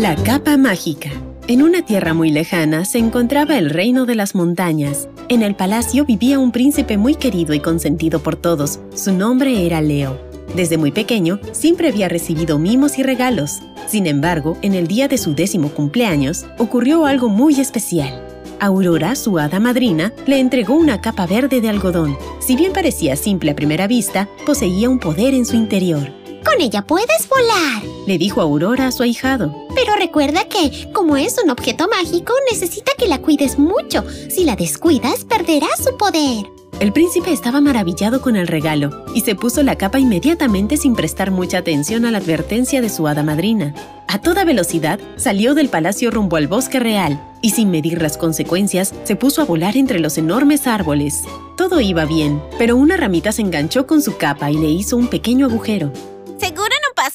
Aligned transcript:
La 0.00 0.16
capa 0.16 0.56
mágica. 0.56 1.10
En 1.46 1.60
una 1.60 1.84
tierra 1.84 2.14
muy 2.14 2.30
lejana 2.30 2.86
se 2.86 2.96
encontraba 2.96 3.58
el 3.58 3.68
reino 3.68 4.06
de 4.06 4.14
las 4.14 4.34
montañas. 4.34 5.10
En 5.28 5.42
el 5.42 5.54
palacio 5.54 6.06
vivía 6.06 6.38
un 6.38 6.52
príncipe 6.52 6.96
muy 6.96 7.16
querido 7.16 7.52
y 7.52 7.60
consentido 7.60 8.22
por 8.22 8.34
todos. 8.34 8.80
Su 8.94 9.12
nombre 9.12 9.66
era 9.66 9.82
Leo. 9.82 10.18
Desde 10.56 10.78
muy 10.78 10.90
pequeño 10.90 11.38
siempre 11.52 11.88
había 11.88 12.08
recibido 12.08 12.58
mimos 12.58 12.98
y 12.98 13.02
regalos. 13.02 13.60
Sin 13.88 14.06
embargo, 14.06 14.56
en 14.62 14.72
el 14.72 14.86
día 14.86 15.06
de 15.06 15.18
su 15.18 15.34
décimo 15.34 15.68
cumpleaños 15.68 16.46
ocurrió 16.56 17.04
algo 17.04 17.28
muy 17.28 17.60
especial. 17.60 18.26
Aurora, 18.58 19.14
su 19.16 19.38
hada 19.38 19.60
madrina, 19.60 20.14
le 20.26 20.40
entregó 20.40 20.76
una 20.76 21.02
capa 21.02 21.26
verde 21.26 21.60
de 21.60 21.68
algodón. 21.68 22.16
Si 22.38 22.56
bien 22.56 22.72
parecía 22.72 23.16
simple 23.16 23.50
a 23.50 23.54
primera 23.54 23.86
vista, 23.86 24.30
poseía 24.46 24.88
un 24.88 24.98
poder 24.98 25.34
en 25.34 25.44
su 25.44 25.56
interior. 25.56 26.19
Con 26.44 26.60
ella 26.60 26.82
puedes 26.86 27.28
volar, 27.28 27.82
le 28.06 28.18
dijo 28.18 28.40
Aurora 28.40 28.86
a 28.86 28.92
su 28.92 29.02
ahijado. 29.02 29.54
Pero 29.74 29.94
recuerda 29.96 30.48
que, 30.48 30.90
como 30.92 31.16
es 31.16 31.36
un 31.42 31.50
objeto 31.50 31.88
mágico, 31.88 32.32
necesita 32.50 32.92
que 32.98 33.08
la 33.08 33.18
cuides 33.18 33.58
mucho. 33.58 34.04
Si 34.28 34.44
la 34.44 34.56
descuidas, 34.56 35.24
perderás 35.24 35.84
su 35.84 35.96
poder. 35.96 36.46
El 36.80 36.94
príncipe 36.94 37.30
estaba 37.30 37.60
maravillado 37.60 38.22
con 38.22 38.36
el 38.36 38.46
regalo 38.46 39.04
y 39.14 39.20
se 39.20 39.34
puso 39.34 39.62
la 39.62 39.76
capa 39.76 39.98
inmediatamente 39.98 40.78
sin 40.78 40.94
prestar 40.94 41.30
mucha 41.30 41.58
atención 41.58 42.06
a 42.06 42.10
la 42.10 42.18
advertencia 42.18 42.80
de 42.80 42.88
su 42.88 43.06
hada 43.06 43.22
madrina. 43.22 43.74
A 44.08 44.18
toda 44.18 44.44
velocidad 44.44 44.98
salió 45.16 45.54
del 45.54 45.68
palacio 45.68 46.10
rumbo 46.10 46.36
al 46.36 46.48
bosque 46.48 46.80
real 46.80 47.22
y 47.42 47.50
sin 47.50 47.70
medir 47.70 48.00
las 48.00 48.16
consecuencias 48.16 48.94
se 49.04 49.14
puso 49.14 49.42
a 49.42 49.44
volar 49.44 49.76
entre 49.76 50.00
los 50.00 50.16
enormes 50.16 50.66
árboles. 50.66 51.24
Todo 51.54 51.82
iba 51.82 52.06
bien, 52.06 52.42
pero 52.56 52.76
una 52.76 52.96
ramita 52.96 53.30
se 53.30 53.42
enganchó 53.42 53.86
con 53.86 54.00
su 54.00 54.16
capa 54.16 54.50
y 54.50 54.56
le 54.56 54.70
hizo 54.70 54.96
un 54.96 55.08
pequeño 55.08 55.46
agujero. 55.46 55.92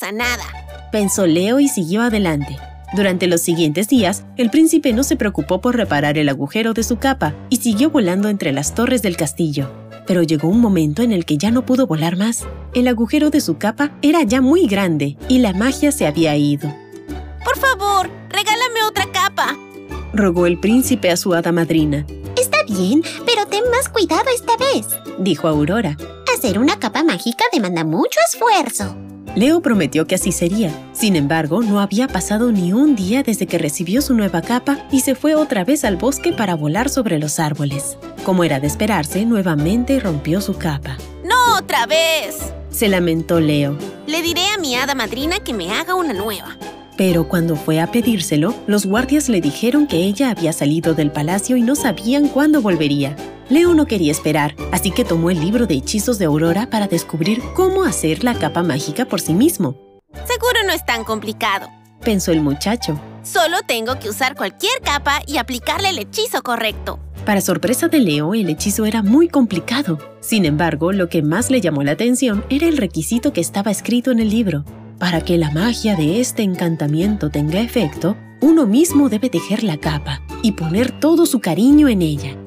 Pasa 0.05 0.17
nada, 0.17 0.43
pensó 0.91 1.25
Leo 1.25 1.59
y 1.59 1.67
siguió 1.67 2.03
adelante. 2.03 2.59
Durante 2.95 3.25
los 3.25 3.41
siguientes 3.41 3.87
días, 3.87 4.23
el 4.37 4.51
príncipe 4.51 4.93
no 4.93 5.03
se 5.03 5.15
preocupó 5.15 5.61
por 5.61 5.75
reparar 5.75 6.19
el 6.19 6.29
agujero 6.29 6.75
de 6.75 6.83
su 6.83 6.97
capa 6.97 7.33
y 7.49 7.55
siguió 7.55 7.89
volando 7.89 8.29
entre 8.29 8.51
las 8.51 8.75
torres 8.75 9.01
del 9.01 9.17
castillo. 9.17 9.67
Pero 10.05 10.21
llegó 10.21 10.47
un 10.47 10.61
momento 10.61 11.01
en 11.01 11.11
el 11.11 11.25
que 11.25 11.39
ya 11.39 11.49
no 11.49 11.65
pudo 11.65 11.87
volar 11.87 12.17
más. 12.17 12.45
El 12.75 12.87
agujero 12.87 13.31
de 13.31 13.41
su 13.41 13.57
capa 13.57 13.97
era 14.03 14.21
ya 14.21 14.41
muy 14.41 14.67
grande 14.67 15.17
y 15.27 15.39
la 15.39 15.53
magia 15.53 15.91
se 15.91 16.05
había 16.05 16.37
ido. 16.37 16.71
Por 17.43 17.57
favor, 17.57 18.07
regálame 18.29 18.83
otra 18.87 19.11
capa, 19.11 19.57
rogó 20.13 20.45
el 20.45 20.59
príncipe 20.59 21.09
a 21.09 21.17
su 21.17 21.33
hada 21.33 21.51
madrina. 21.51 22.05
Está 22.39 22.57
bien, 22.67 23.01
pero 23.25 23.47
ten 23.47 23.63
más 23.71 23.89
cuidado 23.89 24.25
esta 24.35 24.55
vez, 24.57 24.85
dijo 25.17 25.47
Aurora. 25.47 25.97
Hacer 26.31 26.59
una 26.59 26.77
capa 26.77 27.03
mágica 27.03 27.45
demanda 27.51 27.83
mucho 27.83 28.19
esfuerzo. 28.31 28.95
Leo 29.35 29.61
prometió 29.61 30.07
que 30.07 30.15
así 30.15 30.31
sería. 30.31 30.71
Sin 30.93 31.17
embargo, 31.17 31.61
no 31.61 31.81
había 31.81 32.07
pasado 32.07 32.53
ni 32.53 32.71
un 32.71 32.95
día 32.95 33.21
desde 33.21 33.47
que 33.47 33.57
recibió 33.57 34.01
su 34.01 34.13
nueva 34.13 34.41
capa 34.41 34.87
y 34.91 35.01
se 35.01 35.13
fue 35.13 35.35
otra 35.35 35.65
vez 35.65 35.83
al 35.83 35.97
bosque 35.97 36.31
para 36.31 36.55
volar 36.55 36.89
sobre 36.89 37.19
los 37.19 37.37
árboles. 37.37 37.97
Como 38.23 38.45
era 38.45 38.61
de 38.61 38.67
esperarse, 38.67 39.25
nuevamente 39.25 39.99
rompió 39.99 40.39
su 40.39 40.57
capa. 40.57 40.97
¡No 41.25 41.57
otra 41.57 41.85
vez! 41.85 42.53
Se 42.69 42.87
lamentó 42.87 43.41
Leo. 43.41 43.77
Le 44.07 44.21
diré 44.21 44.47
a 44.47 44.57
mi 44.57 44.75
hada 44.75 44.95
madrina 44.95 45.39
que 45.39 45.53
me 45.53 45.71
haga 45.71 45.95
una 45.95 46.13
nueva. 46.13 46.57
Pero 46.97 47.27
cuando 47.27 47.55
fue 47.55 47.81
a 47.81 47.87
pedírselo, 47.87 48.53
los 48.67 48.85
guardias 48.85 49.27
le 49.27 49.41
dijeron 49.41 49.87
que 49.87 49.97
ella 49.97 50.29
había 50.29 50.53
salido 50.53 50.93
del 50.93 51.11
palacio 51.11 51.57
y 51.57 51.61
no 51.61 51.75
sabían 51.75 52.27
cuándo 52.27 52.61
volvería. 52.61 53.15
Leo 53.49 53.73
no 53.73 53.85
quería 53.85 54.11
esperar, 54.11 54.55
así 54.71 54.91
que 54.91 55.03
tomó 55.03 55.29
el 55.29 55.39
libro 55.39 55.67
de 55.67 55.75
hechizos 55.75 56.17
de 56.17 56.25
Aurora 56.25 56.69
para 56.69 56.87
descubrir 56.87 57.41
cómo 57.53 57.83
hacer 57.83 58.23
la 58.23 58.33
capa 58.33 58.63
mágica 58.63 59.05
por 59.05 59.21
sí 59.21 59.33
mismo. 59.33 59.75
Seguro 60.25 60.59
no 60.65 60.71
es 60.71 60.85
tan 60.85 61.03
complicado, 61.03 61.67
pensó 62.03 62.31
el 62.31 62.41
muchacho. 62.41 62.99
Solo 63.23 63.57
tengo 63.67 63.99
que 63.99 64.09
usar 64.09 64.35
cualquier 64.35 64.79
capa 64.81 65.21
y 65.27 65.37
aplicarle 65.37 65.89
el 65.89 65.99
hechizo 65.99 66.41
correcto. 66.43 66.99
Para 67.25 67.41
sorpresa 67.41 67.87
de 67.87 67.99
Leo, 67.99 68.33
el 68.33 68.49
hechizo 68.49 68.85
era 68.85 69.01
muy 69.01 69.27
complicado. 69.27 69.99
Sin 70.21 70.45
embargo, 70.45 70.91
lo 70.91 71.09
que 71.09 71.23
más 71.23 71.49
le 71.49 71.59
llamó 71.59 71.83
la 71.83 71.91
atención 71.91 72.45
era 72.49 72.67
el 72.67 72.77
requisito 72.77 73.33
que 73.33 73.41
estaba 73.41 73.71
escrito 73.71 74.11
en 74.11 74.19
el 74.19 74.29
libro. 74.29 74.63
Para 74.99 75.21
que 75.21 75.37
la 75.37 75.51
magia 75.51 75.95
de 75.95 76.21
este 76.21 76.43
encantamiento 76.43 77.29
tenga 77.29 77.59
efecto, 77.59 78.15
uno 78.41 78.65
mismo 78.65 79.09
debe 79.09 79.29
tejer 79.29 79.63
la 79.63 79.77
capa 79.77 80.21
y 80.41 80.53
poner 80.53 80.91
todo 80.99 81.25
su 81.25 81.39
cariño 81.39 81.89
en 81.89 82.01
ella. 82.01 82.37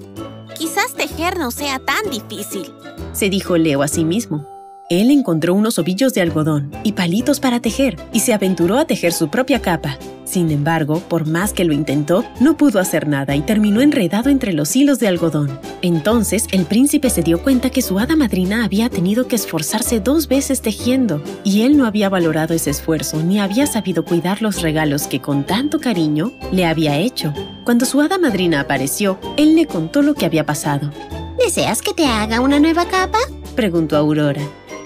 Quizás 0.57 0.95
tejer 0.95 1.39
no 1.39 1.51
sea 1.51 1.79
tan 1.79 2.11
difícil, 2.11 2.73
se 3.13 3.29
dijo 3.29 3.57
Leo 3.59 3.83
a 3.83 3.89
sí 3.89 4.05
mismo. 4.05 4.47
Él 4.89 5.11
encontró 5.11 5.55
unos 5.55 5.79
ovillos 5.79 6.15
de 6.15 6.23
algodón 6.23 6.71
y 6.83 6.93
palitos 6.93 7.41
para 7.41 7.61
tejer 7.61 7.97
y 8.13 8.21
se 8.21 8.33
aventuró 8.33 8.79
a 8.79 8.87
tejer 8.87 9.13
su 9.13 9.29
propia 9.29 9.61
capa. 9.61 9.99
Sin 10.29 10.51
embargo, 10.51 11.01
por 11.09 11.27
más 11.27 11.55
que 11.55 11.65
lo 11.65 11.73
intentó, 11.73 12.23
no 12.39 12.59
pudo 12.59 12.81
hacer 12.81 13.09
nada 13.09 13.35
y 13.35 13.41
terminó 13.41 13.81
enredado 13.81 14.29
entre 14.29 14.53
los 14.53 14.77
hilos 14.77 14.99
de 14.99 15.09
algodón. 15.09 15.59
Entonces, 15.81 16.47
el 16.53 16.67
príncipe 16.67 17.09
se 17.09 17.23
dio 17.23 17.43
cuenta 17.43 17.71
que 17.71 17.81
su 17.81 17.99
hada 17.99 18.15
madrina 18.15 18.63
había 18.63 18.91
tenido 18.91 19.27
que 19.27 19.37
esforzarse 19.37 20.01
dos 20.01 20.29
veces 20.29 20.61
tejiendo, 20.61 21.23
y 21.45 21.63
él 21.63 21.79
no 21.79 21.87
había 21.87 22.11
valorado 22.11 22.53
ese 22.53 22.69
esfuerzo 22.69 23.23
ni 23.23 23.41
había 23.41 23.67
sabido 23.67 24.05
cuidar 24.05 24.43
los 24.43 24.61
regalos 24.61 25.07
que 25.07 25.23
con 25.23 25.45
tanto 25.45 25.81
cariño 25.81 26.31
le 26.53 26.67
había 26.67 26.99
hecho. 26.99 27.33
Cuando 27.65 27.87
su 27.87 28.03
hada 28.03 28.19
madrina 28.19 28.61
apareció, 28.61 29.19
él 29.39 29.57
le 29.57 29.65
contó 29.65 30.03
lo 30.03 30.13
que 30.13 30.27
había 30.27 30.45
pasado. 30.45 30.91
¿Deseas 31.39 31.81
que 31.81 31.95
te 31.95 32.05
haga 32.05 32.43
una 32.43 32.61
nueva 32.61 32.87
capa? 32.87 33.19
preguntó 33.57 33.97
Aurora. 33.97 34.43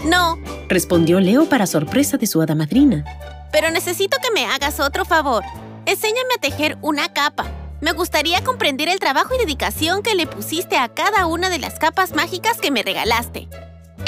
No, 0.08 0.38
respondió 0.68 1.18
Leo 1.18 1.46
para 1.46 1.66
sorpresa 1.66 2.16
de 2.16 2.28
su 2.28 2.40
hada 2.40 2.54
madrina. 2.54 3.04
Pero 3.52 3.70
necesito 3.70 4.16
que 4.22 4.32
me 4.32 4.46
hagas 4.46 4.80
otro 4.80 5.04
favor. 5.04 5.44
Enséñame 5.86 6.34
a 6.36 6.40
tejer 6.40 6.78
una 6.80 7.12
capa. 7.12 7.46
Me 7.80 7.92
gustaría 7.92 8.42
comprender 8.42 8.88
el 8.88 8.98
trabajo 8.98 9.34
y 9.34 9.38
dedicación 9.38 10.02
que 10.02 10.14
le 10.14 10.26
pusiste 10.26 10.76
a 10.76 10.88
cada 10.88 11.26
una 11.26 11.50
de 11.50 11.58
las 11.58 11.78
capas 11.78 12.14
mágicas 12.14 12.58
que 12.58 12.70
me 12.70 12.82
regalaste. 12.82 13.48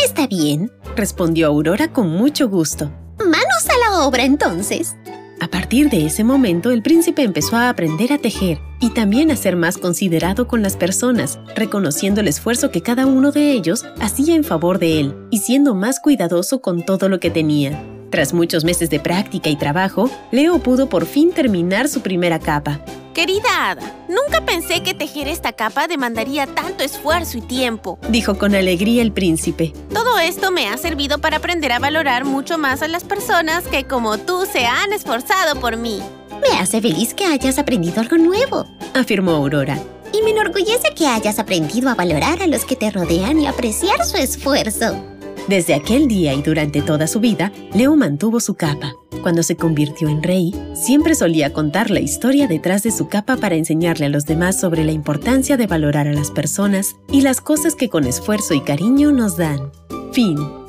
Está 0.02 0.26
bien, 0.26 0.72
respondió 0.96 1.46
Aurora 1.48 1.92
con 1.92 2.08
mucho 2.08 2.48
gusto. 2.48 2.90
Manos 3.18 3.68
a 3.68 3.90
la 3.90 4.06
obra 4.06 4.24
entonces. 4.24 4.96
A 5.40 5.48
partir 5.48 5.90
de 5.90 6.06
ese 6.06 6.24
momento, 6.24 6.70
el 6.70 6.82
príncipe 6.82 7.22
empezó 7.22 7.56
a 7.56 7.68
aprender 7.68 8.12
a 8.12 8.18
tejer 8.18 8.60
y 8.80 8.90
también 8.90 9.30
a 9.30 9.36
ser 9.36 9.56
más 9.56 9.76
considerado 9.76 10.48
con 10.48 10.62
las 10.62 10.76
personas, 10.76 11.38
reconociendo 11.54 12.20
el 12.20 12.28
esfuerzo 12.28 12.70
que 12.70 12.80
cada 12.80 13.06
uno 13.06 13.30
de 13.30 13.52
ellos 13.52 13.84
hacía 14.00 14.34
en 14.34 14.44
favor 14.44 14.78
de 14.78 15.00
él 15.00 15.16
y 15.30 15.38
siendo 15.38 15.74
más 15.74 16.00
cuidadoso 16.00 16.60
con 16.60 16.84
todo 16.84 17.08
lo 17.08 17.20
que 17.20 17.30
tenía. 17.30 17.93
Tras 18.14 18.32
muchos 18.32 18.62
meses 18.62 18.90
de 18.90 19.00
práctica 19.00 19.50
y 19.50 19.56
trabajo, 19.56 20.08
Leo 20.30 20.60
pudo 20.60 20.88
por 20.88 21.04
fin 21.04 21.32
terminar 21.32 21.88
su 21.88 22.00
primera 22.00 22.38
capa. 22.38 22.78
Querida 23.12 23.48
Hada, 23.58 23.92
nunca 24.08 24.46
pensé 24.46 24.84
que 24.84 24.94
tejer 24.94 25.26
esta 25.26 25.50
capa 25.50 25.88
demandaría 25.88 26.46
tanto 26.46 26.84
esfuerzo 26.84 27.38
y 27.38 27.40
tiempo, 27.40 27.98
dijo 28.10 28.38
con 28.38 28.54
alegría 28.54 29.02
el 29.02 29.10
príncipe. 29.10 29.72
Todo 29.92 30.20
esto 30.20 30.52
me 30.52 30.68
ha 30.68 30.76
servido 30.76 31.18
para 31.18 31.38
aprender 31.38 31.72
a 31.72 31.80
valorar 31.80 32.24
mucho 32.24 32.56
más 32.56 32.82
a 32.82 32.86
las 32.86 33.02
personas 33.02 33.64
que 33.64 33.82
como 33.82 34.16
tú 34.16 34.46
se 34.46 34.64
han 34.64 34.92
esforzado 34.92 35.58
por 35.58 35.76
mí. 35.76 36.00
Me 36.40 36.56
hace 36.60 36.80
feliz 36.80 37.14
que 37.14 37.26
hayas 37.26 37.58
aprendido 37.58 38.00
algo 38.00 38.16
nuevo, 38.16 38.64
afirmó 38.94 39.32
Aurora. 39.32 39.76
Y 40.12 40.22
me 40.22 40.30
enorgullece 40.30 40.94
que 40.94 41.08
hayas 41.08 41.40
aprendido 41.40 41.90
a 41.90 41.96
valorar 41.96 42.40
a 42.40 42.46
los 42.46 42.64
que 42.64 42.76
te 42.76 42.92
rodean 42.92 43.40
y 43.40 43.48
apreciar 43.48 44.04
su 44.04 44.18
esfuerzo. 44.18 45.13
Desde 45.48 45.74
aquel 45.74 46.08
día 46.08 46.32
y 46.32 46.40
durante 46.40 46.80
toda 46.80 47.06
su 47.06 47.20
vida, 47.20 47.52
Leo 47.74 47.94
mantuvo 47.96 48.40
su 48.40 48.54
capa. 48.54 48.94
Cuando 49.22 49.42
se 49.42 49.56
convirtió 49.56 50.08
en 50.08 50.22
rey, 50.22 50.54
siempre 50.74 51.14
solía 51.14 51.52
contar 51.52 51.90
la 51.90 52.00
historia 52.00 52.46
detrás 52.46 52.82
de 52.82 52.90
su 52.90 53.08
capa 53.08 53.36
para 53.36 53.54
enseñarle 53.54 54.06
a 54.06 54.08
los 54.08 54.24
demás 54.24 54.58
sobre 54.58 54.84
la 54.84 54.92
importancia 54.92 55.58
de 55.58 55.66
valorar 55.66 56.08
a 56.08 56.14
las 56.14 56.30
personas 56.30 56.96
y 57.10 57.20
las 57.20 57.42
cosas 57.42 57.74
que 57.74 57.90
con 57.90 58.04
esfuerzo 58.04 58.54
y 58.54 58.62
cariño 58.62 59.12
nos 59.12 59.36
dan. 59.36 59.70
Fin. 60.12 60.63